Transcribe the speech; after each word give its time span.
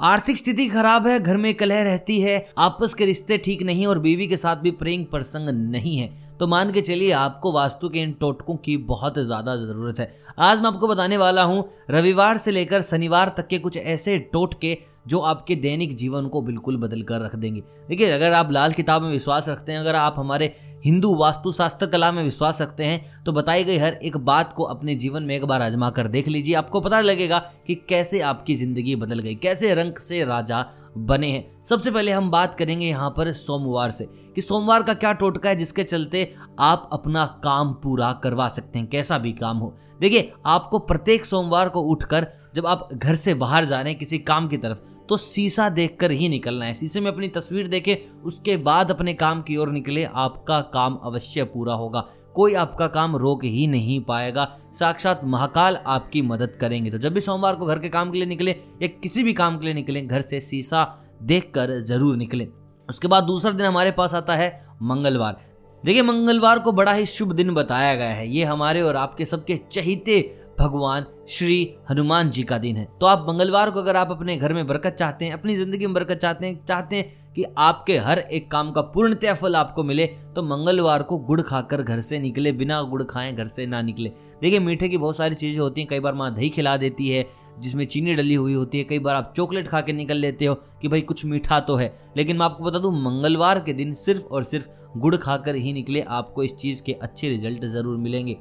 आर्थिक 0.00 0.36
स्थिति 0.36 0.66
खराब 0.68 1.06
है, 1.06 1.20
घर 1.20 1.36
में 1.36 1.54
कलह 1.54 1.82
रहती 1.82 2.20
है, 2.20 2.46
आपस 2.58 2.94
के 2.94 3.04
रिश्ते 3.04 3.38
ठीक 3.38 3.62
नहीं 3.62 3.86
और 3.86 3.98
बीवी 3.98 4.26
के 4.28 4.36
साथ 4.36 4.56
भी 4.56 4.70
प्रेम 4.70 5.04
प्रसंग 5.04 5.48
नहीं 5.70 5.96
है। 5.96 6.25
तो 6.40 6.46
मान 6.46 6.70
के 6.70 6.80
चलिए 6.80 7.12
आपको 7.14 7.52
वास्तु 7.52 7.88
के 7.88 7.98
इन 7.98 8.12
टोटकों 8.12 8.56
की 8.56 8.76
बहुत 8.86 9.18
ज़्यादा 9.18 9.56
ज़रूरत 9.56 10.00
है। 10.00 10.12
आज 10.38 10.60
मैं 10.60 10.68
आपको 10.68 10.88
बताने 10.88 11.16
वाला 11.16 11.42
हूँ, 11.42 11.64
रविवार 11.90 12.38
से 12.38 12.50
लेकर 12.50 12.82
शनिवार 12.84 13.34
तक 13.36 13.46
के 13.46 13.58
कुछ 13.58 13.76
ऐसे 13.76 14.18
टोटके 14.32 14.76
जो 15.06 15.18
आपके 15.20 15.54
दैनिक 15.56 15.94
जीवन 15.96 16.26
को 16.28 16.40
बिल्कुल 16.42 16.76
बदल 16.76 17.02
कर 17.02 17.20
रख 17.20 17.34
देंगे। 17.36 17.60
देखिए, 17.88 18.10
अगर 18.10 18.32
आप 18.32 18.50
लाल 18.52 18.72
किताब 18.72 19.02
में 19.02 19.10
विश्वास 19.10 19.48
रखते 19.48 19.72
हैं, 19.72 19.78
अगर 19.78 19.94
आप 19.96 20.14
हमारे 20.18 20.54
हिंदू 20.84 21.14
वास्तुशास्त्र 21.16 21.86
कला 21.86 22.10
में 22.12 22.22
विश्वास 22.24 22.60
रखते 22.62 22.84
हैं 22.84 23.22
तो 23.24 23.32
बताई 23.32 23.64
गई 23.64 23.76
हर 23.78 23.92
एक 23.94 24.16
बात 24.18 24.52
को 24.52 24.64
अपने 24.64 24.94
जीवन 24.96 25.22
में 25.22 25.34
एक 25.36 25.44
बार 25.44 25.62
आजमा 25.62 25.90
कर 25.90 26.08
देख 26.08 26.28
लीजिए। 26.28 26.54
आपको 26.54 26.80
पता 26.80 27.00
लगेगा 27.00 27.38
कि 27.66 27.74
कैसे 27.88 28.20
आपकी 28.22 28.54
ज़िंदगी 28.54 28.96
बदल 28.96 29.18
गई, 29.18 29.34
कैसे 29.36 29.74
रंग 29.74 29.94
से 29.98 30.24
राजा 30.24 30.64
बने 30.98 31.30
हैं। 31.30 31.62
सबसे 31.64 31.90
पहले 31.90 32.12
हम 32.12 32.30
बात 32.30 32.54
करेंगे 32.54 32.86
यहाँ 32.86 33.10
पर 33.10 33.32
सोमवार 33.32 33.90
से 33.90 34.04
कि 34.34 34.42
सोमवार 34.42 34.82
का 34.82 34.94
क्या 34.94 35.12
टोटका 35.12 35.48
है 35.48 35.56
जिसके 35.56 35.82
चलते 35.84 36.32
आप 36.60 36.88
अपना 36.92 37.26
काम 37.44 37.72
पूरा 37.72 38.12
करवा 38.12 38.48
सकते 38.48 38.78
हैं, 38.78 38.88
कैसा 38.88 39.18
भी 39.18 39.32
काम 39.32 39.58
हो। 39.58 39.74
देखिए, 40.00 40.32
आपको 40.46 40.78
प्रत्येक 40.78 41.24
सोमवार 41.24 41.68
को 41.68 41.80
उठकर 41.82 42.26
जब 42.54 42.66
आप 42.66 42.88
घर 42.92 43.14
से 43.14 43.34
बाहर 43.34 43.64
जा 43.64 43.80
रहे 43.80 43.90
हैं 43.90 43.98
किसी 43.98 44.18
काम 44.18 44.48
की 44.48 44.56
तरफ़ 44.56 44.78
तो 45.08 45.16
शीशा 45.16 45.68
देखकर 45.68 46.10
ही 46.10 46.28
निकलना 46.28 46.64
है। 46.64 46.74
शीशे 46.74 47.00
में 47.00 47.10
अपनी 47.10 47.28
तस्वीर 47.28 47.66
देखे, 47.66 47.94
उसके 48.24 48.56
बाद 48.56 48.90
अपने 48.90 49.14
काम 49.14 49.42
की 49.42 49.56
ओर 49.56 49.70
निकले, 49.70 50.04
आपका 50.04 50.60
काम 50.74 50.94
अवश्य 51.04 51.44
पूरा 51.44 51.74
होगा। 51.74 52.04
कोई 52.34 52.54
आपका 52.54 52.86
काम 52.88 53.16
रोक 53.16 53.44
ही 53.44 53.66
नहीं 53.66 54.00
पाएगा। 54.00 54.44
साक्षात 54.74 55.20
महाकाल 55.24 55.78
आपकी 55.86 56.22
मदद 56.22 56.56
करेंगे। 56.60 56.90
तो 56.90 56.98
जब 56.98 57.14
भी 57.14 57.20
सोमवार 57.20 57.56
को 57.56 57.66
घर 57.66 57.78
के 57.78 57.88
काम 57.88 58.10
के 58.10 58.18
लिए 58.18 58.26
निकले 58.26 58.50
या 58.82 58.86
किसी 59.02 59.22
भी 59.22 59.32
काम 59.32 59.58
के 59.58 59.64
लिए 59.64 59.74
निकले, 59.74 60.00
घर 60.00 60.20
से 60.20 60.40
शीशा 60.40 60.84
देख 61.22 61.50
कर 61.54 61.80
ज़रूर 61.84 62.16
निकले। 62.16 62.48
उसके 62.88 63.08
बाद 63.08 63.24
दूसरा 63.24 63.52
दिन 63.52 63.66
हमारे 63.66 63.90
पास 63.90 64.14
आता 64.14 64.34
है 64.36 64.48
मंगलवार। 64.82 65.40
देखिए, 65.84 66.02
मंगलवार 66.02 66.58
को 66.58 66.72
बड़ा 66.72 66.92
ही 66.92 67.06
शुभ 67.06 67.32
दिन 67.32 67.50
बताया 67.54 67.94
गया 67.94 68.08
है। 68.08 68.28
ये 68.28 68.44
हमारे 68.44 68.82
और 68.82 68.96
आपके 68.96 69.24
सबके 69.24 69.56
चहीते 69.70 70.20
भगवान 70.58 71.06
श्री 71.28 71.74
हनुमान 71.90 72.30
जी 72.30 72.42
का 72.42 72.58
दिन 72.58 72.76
है। 72.76 72.86
तो 73.00 73.06
आप 73.06 73.24
मंगलवार 73.28 73.70
को 73.70 73.80
अगर 73.80 73.96
आप 73.96 74.10
अपने 74.10 74.36
घर 74.36 74.52
में 74.52 74.66
बरकत 74.66 74.94
चाहते 74.94 75.24
हैं, 75.24 75.32
अपनी 75.32 75.56
ज़िंदगी 75.56 75.86
में 75.86 75.94
बरकत 75.94 76.18
चाहते 76.18 76.46
हैं 76.46 76.58
चाहते 76.60 76.96
हैं 76.96 77.32
कि 77.34 77.44
आपके 77.58 77.96
हर 77.98 78.18
एक 78.18 78.50
काम 78.50 78.70
का 78.72 78.80
पूर्णतया 78.84 79.34
फल 79.34 79.56
आपको 79.56 79.82
मिले 79.84 80.06
तो 80.06 80.42
मंगलवार 80.44 81.02
को 81.02 81.18
गुड़ 81.18 81.40
खाकर 81.40 81.82
घर 81.82 82.00
से 82.00 82.18
निकले, 82.20 82.52
बिना 82.52 82.80
गुड़ 82.82 83.02
खाएँ 83.02 83.34
घर 83.34 83.46
से 83.46 83.66
ना 83.66 83.82
निकले। 83.82 84.08
देखिए, 84.42 84.58
मीठे 84.60 84.88
की 84.88 84.98
बहुत 84.98 85.16
सारी 85.16 85.34
चीज़ें 85.34 85.60
होती 85.60 85.80
हैं, 85.80 85.88
कई 85.90 86.00
बार 86.00 86.14
माँ 86.14 86.34
दही 86.34 86.48
खिला 86.48 86.76
देती 86.76 87.08
है, 87.08 87.26
जिसमें 87.58 87.86
चीनी 87.86 88.14
डली 88.14 88.34
हुई 88.34 88.54
होती 88.54 88.78
है, 88.78 88.84
कई 88.84 88.98
बार 88.98 89.16
आप 89.16 89.32
चॉकलेट 89.36 89.68
खा 89.68 89.80
के 89.80 89.92
निकल 89.92 90.16
लेते 90.16 90.46
हो 90.46 90.54
कि 90.82 90.88
भाई 90.88 91.00
कुछ 91.02 91.24
मीठा 91.24 91.60
तो 91.60 91.76
है। 91.76 91.94
लेकिन 92.16 92.36
मैं 92.36 92.44
आपको 92.46 92.64
बता 92.64 92.78
दूँ, 92.78 92.92
मंगलवार 93.04 93.60
के 93.60 93.72
दिन 93.72 93.94
सिर्फ़ 93.96 94.24
और 94.24 94.44
सिर्फ़ 94.44 94.68
गुड़ 94.96 95.16
खाकर 95.16 95.54
ही 95.54 95.72
निकले, 95.72 96.00
आपको 96.00 96.42
इस 96.42 96.54
चीज़ 96.54 96.82
के 96.82 96.92
अच्छे 96.92 97.28
रिज़ल्ट 97.28 97.64
ज़रूर 97.66 97.96
मिलेंगे। 97.96 98.36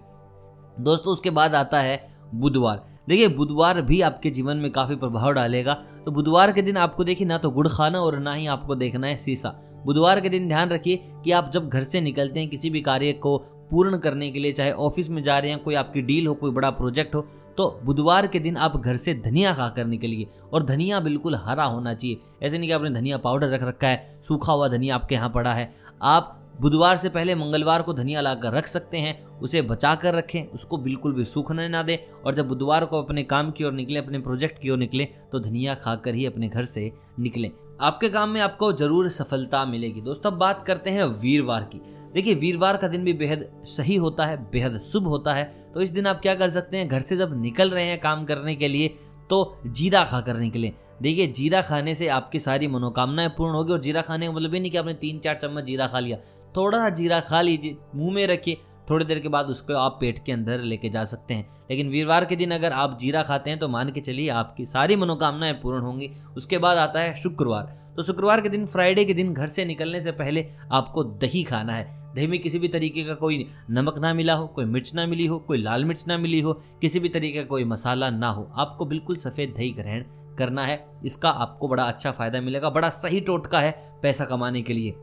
दोस्तों, 0.79 1.13
उसके 1.13 1.29
बाद 1.29 1.55
आता 1.55 1.79
है 1.79 2.07
बुधवार। 2.33 2.83
देखिए, 3.09 3.27
बुधवार 3.27 3.81
भी 3.81 3.99
आपके 4.01 4.29
जीवन 4.29 4.57
में 4.57 4.71
काफ़ी 4.71 4.95
प्रभाव 4.95 5.31
डालेगा। 5.31 5.73
तो 6.05 6.11
बुधवार 6.11 6.51
के 6.51 6.61
दिन 6.61 6.77
आपको 6.77 7.03
देखिए, 7.03 7.27
ना 7.27 7.37
तो 7.37 7.49
गुड़ 7.49 7.67
खाना 7.67 7.99
और 7.99 8.19
ना 8.19 8.33
ही 8.33 8.45
आपको 8.47 8.75
देखना 8.75 9.07
है 9.07 9.17
शीशा 9.17 9.55
बुधवार 9.85 10.19
के 10.21 10.29
दिन 10.29 10.47
ध्यान 10.47 10.69
रखिए 10.69 10.99
कि 11.23 11.31
आप 11.31 11.49
जब 11.53 11.67
घर 11.69 11.83
से 11.83 12.01
निकलते 12.01 12.39
हैं, 12.39 12.49
किसी 12.49 12.69
भी 12.69 12.81
कार्य 12.81 13.11
को 13.13 13.37
पूर्ण 13.71 13.97
करने 13.97 14.29
के 14.31 14.39
लिए, 14.39 14.51
चाहे 14.51 14.71
ऑफ़िस 14.71 15.09
में 15.09 15.21
जा 15.23 15.37
रहे 15.39 15.51
हैं, 15.51 15.59
कोई 15.59 15.75
आपकी 15.75 16.01
डील 16.01 16.27
हो, 16.27 16.33
कोई 16.33 16.51
बड़ा 16.51 16.69
प्रोजेक्ट 16.71 17.15
हो 17.15 17.27
तो 17.57 17.67
बुधवार 17.85 18.25
के 18.27 18.39
दिन 18.39 18.57
आप 18.57 18.75
घर 18.77 18.97
से 18.97 19.13
धनिया 19.15 19.53
खाकर 19.53 19.85
निकलिए। 19.85 20.27
और 20.53 20.63
धनिया 20.63 20.99
बिल्कुल 20.99 21.35
हरा 21.35 21.63
होना 21.63 21.93
चाहिए। 21.93 22.17
ऐसे 22.43 22.57
नहीं 22.57 22.67
कि 22.69 22.73
आपने 22.73 22.89
धनिया 22.89 23.17
पाउडर 23.17 23.49
रख 23.49 23.63
रखा 23.63 23.87
है, 23.87 24.19
सूखा 24.21 24.53
हुआ 24.53 24.67
धनिया 24.67 24.95
आपके 24.95 25.15
यहाँ 25.15 25.29
पड़ा 25.29 25.53
है। 25.53 25.71
आप 26.01 26.44
बुधवार 26.61 26.97
से 26.97 27.09
पहले 27.09 27.35
मंगलवार 27.35 27.81
को 27.81 27.93
धनिया 27.93 28.21
लाकर 28.21 28.53
रख 28.53 28.67
सकते 28.67 28.97
हैं, 28.97 29.25
उसे 29.39 29.61
बचा 29.61 29.93
कर 29.95 30.13
रखें, 30.13 30.45
उसको 30.45 30.77
बिल्कुल 30.77 31.13
भी 31.13 31.25
सूखने 31.25 31.67
ना 31.69 31.81
दें, 31.83 31.97
और 32.25 32.35
जब 32.35 32.47
बुधवार 32.47 32.85
को 32.85 33.01
अपने 33.01 33.23
काम 33.23 33.51
की 33.51 33.63
ओर 33.63 33.73
निकले, 33.73 33.99
अपने 33.99 34.19
प्रोजेक्ट 34.19 34.61
की 34.61 34.69
ओर 34.69 34.77
निकले 34.77 35.05
तो 35.31 35.39
धनिया 35.39 35.75
खाकर 35.75 36.15
ही 36.15 36.25
अपने 36.25 36.47
घर 36.47 36.65
से 36.65 36.91
निकलें। 37.19 37.49
आपके 37.81 38.09
काम 38.09 38.29
में 38.29 38.39
आपको 38.41 38.71
ज़रूर 38.73 39.09
सफलता 39.09 39.65
मिलेगी। 39.65 40.01
दोस्तों, 40.01 40.31
अब 40.31 40.37
बात 40.37 40.63
करते 40.67 40.89
हैं 40.89 41.03
वीरवार 41.03 41.63
की। 41.65 41.81
देखिए, 42.13 42.33
वीरवार 42.35 42.77
का 42.77 42.87
दिन 42.87 43.03
भी 43.03 43.13
बेहद 43.13 43.45
सही 43.67 43.95
होता 43.95 44.25
है, 44.25 44.37
बेहद 44.51 44.79
शुभ 44.83 45.07
होता 45.07 45.33
है। 45.33 45.43
तो 45.73 45.81
इस 45.81 45.89
दिन 45.89 46.07
आप 46.07 46.21
क्या 46.21 46.35
कर 46.35 46.49
सकते 46.51 46.77
हैं, 46.77 46.87
घर 46.87 47.01
से 47.01 47.17
जब 47.17 47.41
निकल 47.41 47.69
रहे 47.69 47.85
हैं 47.85 47.99
काम 48.01 48.23
करने 48.25 48.55
के 48.55 48.67
लिए 48.67 48.87
तो 49.29 49.57
जीरा 49.67 50.03
खा 50.03 50.21
कर 50.21 50.37
निकलें। 50.37 50.71
देखिए, 51.01 51.27
जीरा 51.27 51.61
खाने 51.61 51.93
से 51.95 52.07
आपकी 52.09 52.39
सारी 52.39 52.67
मनोकामनाएँ 52.67 53.29
पूर्ण 53.29 53.55
होगी, 53.55 53.73
और 53.73 53.79
जीरा 53.81 54.01
खाने 54.01 54.27
का 54.27 54.31
मतलब 54.31 54.53
ये 54.53 54.59
नहीं 54.59 54.71
कि 54.71 54.77
आपने 54.77 54.93
तीन 54.95 55.19
चार 55.19 55.35
चम्मच 55.35 55.63
जीरा 55.63 55.87
खा 55.87 55.99
लिया 55.99 56.17
थोड़ा 56.55 56.77
सा 56.77 56.89
जीरा 56.89 57.19
खा 57.19 57.41
लीजिए, 57.41 57.77
मुँह 57.95 58.13
में 58.13 58.25
रखिए, 58.27 58.57
थोड़ी 58.89 59.05
देर 59.05 59.19
के 59.19 59.29
बाद 59.29 59.45
उसको 59.45 59.75
आप 59.75 59.97
पेट 60.01 60.23
के 60.25 60.31
अंदर 60.31 60.59
लेके 60.59 60.89
जा 60.89 61.03
सकते 61.05 61.33
हैं। 61.33 61.47
लेकिन 61.71 61.89
वीरवार 61.89 62.25
के 62.25 62.35
दिन 62.35 62.51
अगर 62.51 62.71
आप 62.71 62.97
जीरा 62.99 63.23
खाते 63.23 63.49
हैं 63.49 63.59
तो 63.59 63.67
मान 63.67 63.91
के 63.91 64.01
चलिए 64.01 64.29
आपकी 64.29 64.65
सारी 64.65 64.95
मनोकामनाएँ 64.95 65.53
पूर्ण 65.53 65.81
होंगी। 65.81 66.09
उसके 66.37 66.57
बाद 66.57 66.77
आता 66.77 66.99
है 66.99 67.15
शुक्रवार। 67.15 67.93
तो 67.97 68.03
शुक्रवार 68.03 68.41
के 68.41 68.49
दिन, 68.49 68.65
फ्राइडे 68.65 69.05
के 69.05 69.13
दिन 69.13 69.33
घर 69.33 69.47
से 69.47 69.65
निकलने 69.65 70.01
से 70.01 70.11
पहले 70.11 70.45
आपको 70.71 71.03
दही 71.03 71.43
खाना 71.43 71.73
है। 71.73 72.13
दही 72.15 72.27
में 72.27 72.39
किसी 72.39 72.59
भी 72.59 72.67
तरीके 72.67 73.03
का 73.03 73.13
कोई 73.13 73.45
नमक 73.69 73.97
ना 73.97 74.13
मिला 74.13 74.33
हो, 74.33 74.47
कोई 74.47 74.65
मिर्च 74.65 74.93
ना 74.95 75.05
मिली 75.05 75.25
हो, 75.25 75.39
कोई 75.39 75.57
लाल 75.57 75.85
मिर्च 75.85 76.03
ना 76.07 76.17
मिली 76.17 76.41
हो, 76.41 76.53
किसी 76.81 76.99
भी 76.99 77.09
तरीके 77.09 77.39
का 77.39 77.45
कोई 77.45 77.63
मसाला 77.63 78.09
ना 78.09 78.29
हो, 78.29 78.49
आपको 78.55 78.85
बिल्कुल 78.85 79.15
सफ़ेद 79.15 79.53
दही 79.57 79.69
ग्रहण 79.71 80.03
करना 80.37 80.65
है। 80.65 80.85
इसका 81.05 81.29
आपको 81.29 81.67
बड़ा 81.67 81.83
अच्छा 81.83 82.11
फ़ायदा 82.11 82.41
मिलेगा, 82.41 82.69
बड़ा 82.69 82.89
सही 82.89 83.19
टोटका 83.21 83.59
है 83.59 83.75
पैसा 84.01 84.25
कमाने 84.25 84.61
के 84.61 84.73
लिए। 84.73 84.95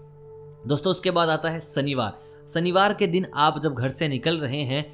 दोस्तों, 0.64 0.90
उसके 0.90 1.10
बाद 1.10 1.28
आता 1.28 1.50
है 1.50 1.60
शनिवार। 1.60 2.18
शनिवार 2.48 2.94
के 2.94 3.06
दिन 3.06 3.26
आप 3.36 3.62
जब 3.62 3.74
घर 3.74 3.90
से 3.90 4.08
निकल 4.08 4.38
रहे 4.38 4.62
हैं 4.64 4.84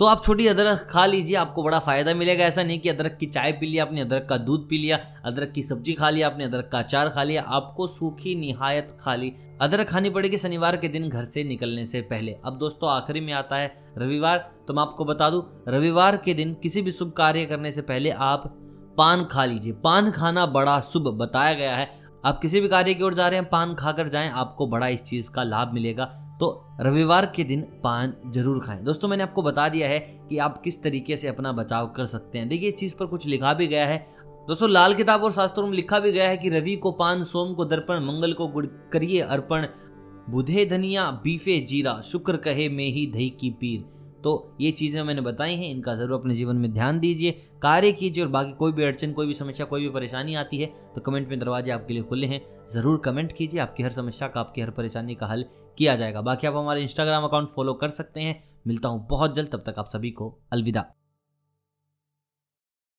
तो 0.00 0.04
आप 0.04 0.22
छोटी 0.24 0.46
अदरक 0.46 0.78
खा 0.90 1.04
लीजिए, 1.06 1.34
आपको 1.36 1.62
बड़ा 1.62 1.78
फ़ायदा 1.78 2.14
मिलेगा। 2.14 2.44
ऐसा 2.44 2.62
नहीं 2.62 2.78
कि 2.78 2.88
अदरक 2.88 3.16
की 3.16 3.26
चाय 3.26 3.52
पी 3.52 3.66
लिया, 3.66 3.84
आपने 3.84 4.00
अदरक 4.00 4.26
का 4.28 4.36
दूध 4.38 4.68
पी 4.68 4.78
लिया, 4.78 4.98
अदरक 5.24 5.52
की 5.52 5.62
सब्ज़ी 5.62 5.92
खा 5.92 6.10
लिया, 6.10 6.26
आपने 6.26 6.44
अदरक 6.44 6.68
का 6.72 6.78
अचार 6.78 7.08
खा 7.08 7.22
लिया, 7.22 7.42
आपको 7.42 7.86
सूखी 7.88 8.34
निहायत 8.34 8.96
खा 9.00 9.14
ली। 9.14 9.32
अदरक 9.62 9.88
खानी 9.88 10.10
पड़ेगी 10.10 10.38
शनिवार 10.38 10.76
के 10.76 10.88
दिन 10.88 11.08
घर 11.08 11.24
से 11.24 11.44
निकलने 11.44 11.84
से 11.86 12.00
पहले। 12.02 12.32
अब 12.44 12.58
दोस्तों, 12.58 12.90
आखिरी 12.90 13.20
में 13.20 13.32
आता 13.32 13.56
है 13.56 13.72
रविवार। 13.98 14.38
तो 14.68 14.74
मैं 14.74 14.82
आपको 14.82 15.04
बता 15.04 15.30
दूँ, 15.30 15.42
रविवार 15.68 16.16
के 16.16 16.34
दिन 16.34 16.54
किसी 16.54 16.82
भी 16.82 16.92
शुभ 16.92 17.12
कार्य 17.12 17.44
करने 17.46 17.72
से 17.72 17.82
पहले 17.82 18.10
आप 18.10 18.52
पान 18.98 19.24
खा 19.24 19.44
लीजिए। 19.44 19.72
पान 19.74 20.10
खाना 20.10 20.46
बड़ा 20.48 20.80
शुभ 20.82 21.08
बताया 21.16 21.52
गया 21.54 21.76
है। 21.76 21.90
आप 22.26 22.38
किसी 22.40 22.60
भी 22.60 22.68
कार्य 22.68 22.94
की 22.94 23.04
ओर 23.04 23.14
जा 23.14 23.28
रहे 23.28 23.40
हैं, 23.40 23.48
पान 23.48 23.74
खाकर 23.74 24.08
जाएँ, 24.08 24.30
आपको 24.30 24.66
बड़ा 24.66 24.88
इस 24.88 25.02
चीज़ 25.02 25.30
का 25.30 25.42
लाभ 25.42 25.72
मिलेगा। 25.72 26.04
तो 26.40 26.76
रविवार 26.80 27.32
के 27.36 27.44
दिन 27.44 27.60
पान 27.60 28.14
ज़रूर 28.26 28.62
खाएँ। 28.66 28.82
दोस्तों, 28.82 29.08
मैंने 29.08 29.22
आपको 29.22 29.42
बता 29.42 29.68
दिया 29.68 29.88
है 29.88 29.98
कि 29.98 30.38
आप 30.38 30.62
किस 30.62 30.82
तरीके 30.82 31.16
से 31.16 31.28
अपना 31.28 31.52
बचाव 31.52 31.86
कर 31.86 32.06
सकते 32.06 32.38
हैं। 32.38 32.48
देखिए, 32.48 32.68
इस 32.68 32.74
चीज़ 32.74 32.96
पर 32.96 33.06
कुछ 33.06 33.26
लिखा 33.26 33.54
भी 33.54 33.66
गया 33.66 33.86
है। 33.86 34.06
दोस्तों, 34.48 34.70
लाल 34.70 34.94
किताब 34.94 35.22
और 35.22 35.32
शास्त्रों 35.32 35.66
में 35.66 35.74
लिखा 35.74 35.98
भी 35.98 36.12
गया 36.12 36.28
है 36.28 36.36
कि 36.36 36.48
रवि 36.48 36.76
को 36.76 36.92
पान, 36.92 37.24
सोम 37.24 37.54
को 37.54 37.64
दर्पण, 37.64 38.00
मंगल 38.00 38.32
को 38.32 38.48
गुड़, 38.48 38.66
करिए 38.66 39.20
अर्पण। 39.20 39.66
बुधे 40.30 40.66
धनिया, 40.66 41.10
बीफे 41.10 41.60
जीरा, 41.60 42.00
शुक्र 42.00 42.36
कहे 42.36 42.68
में 42.68 42.86
ही 42.86 43.06
दही 43.06 43.30
की 43.30 43.50
पीर। 43.50 43.84
तो 44.24 44.56
ये 44.60 44.70
चीज़ें 44.72 45.02
मैंने 45.02 45.20
बताई 45.20 45.54
हैं, 45.54 45.70
इनका 45.70 45.94
ज़रूर 45.94 46.18
अपने 46.20 46.34
जीवन 46.34 46.56
में 46.56 46.72
ध्यान 46.72 46.98
दीजिए, 47.00 47.30
कार्य 47.62 47.92
कीजिए 47.92 48.24
और 48.24 48.30
बाकी 48.30 48.52
कोई 48.52 48.72
भी 48.72 48.84
अड़चन, 48.84 49.12
कोई 49.12 49.26
भी 49.26 49.34
समस्या, 49.34 49.66
कोई 49.66 49.80
भी 49.80 49.88
परेशानी 49.90 50.34
आती 50.34 50.58
है 50.58 50.66
तो 50.94 51.00
कमेंट 51.00 51.28
में 51.28 51.38
दरवाजे 51.38 51.70
आपके 51.70 51.94
लिए 51.94 52.02
खुले 52.02 52.26
हैं। 52.26 52.40
ज़रूर 52.68 53.00
कमेंट 53.04 53.32
कीजिए, 53.32 53.60
आपकी 53.60 53.82
हर 53.82 53.90
समस्या 53.92 54.28
का, 54.28 54.40
आपकी 54.40 54.60
हर 54.60 54.70
परेशानी 54.70 55.14
का 55.14 55.26
हल 55.26 55.44
किया 55.78 55.96
जाएगा। 55.96 56.20
बाकी 56.22 56.46
आप 56.46 56.56
हमारे 56.56 56.82
इंस्टाग्राम 56.82 57.24
अकाउंट 57.24 57.48
फॉलो 57.48 57.74
कर 57.74 57.88
सकते 57.90 58.20
हैं। 58.20 58.42
मिलता 58.66 58.88
हूँ 58.88 59.06
बहुत 59.10 59.34
जल्द, 59.36 59.52
तब 59.52 59.64
तक 59.66 59.78
आप 59.78 59.88
सभी 59.88 60.10
को 60.10 60.36
अलविदा। 60.52 60.84